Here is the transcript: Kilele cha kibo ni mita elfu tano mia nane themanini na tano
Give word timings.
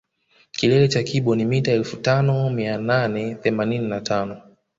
Kilele 0.51 0.87
cha 0.87 1.03
kibo 1.03 1.35
ni 1.35 1.45
mita 1.45 1.71
elfu 1.71 1.97
tano 1.97 2.49
mia 2.49 2.77
nane 2.77 3.35
themanini 3.35 3.87
na 3.87 4.01
tano 4.01 4.41